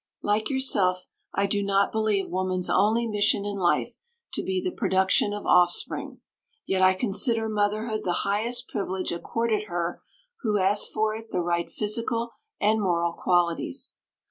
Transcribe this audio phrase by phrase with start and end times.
[0.23, 3.99] Like yourself, I do not believe woman's only mission in life
[4.33, 6.21] to be the production of offspring,
[6.65, 10.01] yet I consider motherhood the highest privilege accorded her
[10.39, 13.97] who has for it the right physical and moral qualities.